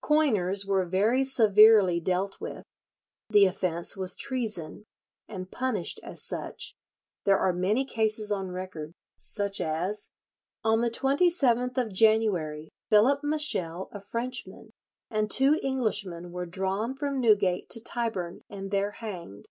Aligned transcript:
Coiners 0.00 0.64
were 0.64 0.86
very 0.86 1.24
severely 1.26 2.00
dealt 2.00 2.40
with. 2.40 2.64
The 3.28 3.44
offence 3.44 3.98
was 3.98 4.16
treason, 4.16 4.86
and 5.28 5.50
punished 5.50 6.00
as 6.02 6.22
such. 6.22 6.74
There 7.26 7.38
are 7.38 7.52
many 7.52 7.84
cases 7.84 8.32
on 8.32 8.50
record, 8.50 8.94
such 9.18 9.60
as—"On 9.60 10.80
the 10.80 10.90
27th 10.90 11.76
of 11.76 11.92
January 11.92 12.70
Phillip 12.88 13.20
Meshel, 13.22 13.90
a 13.92 14.00
Frenchman, 14.00 14.70
and 15.10 15.30
two 15.30 15.60
Englishmen 15.62 16.32
were 16.32 16.46
drawn 16.46 16.94
from 16.96 17.20
Newgate 17.20 17.68
to 17.68 17.84
Tyburn, 17.84 18.40
and 18.48 18.70
there 18.70 18.92
hanged. 18.92 19.48